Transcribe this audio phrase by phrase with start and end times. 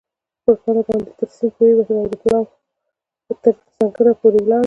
[0.43, 2.51] پر پله باندې تر سیند پورېوتم او د پلاوا
[3.43, 4.59] تر سنګره پورې ولاړم.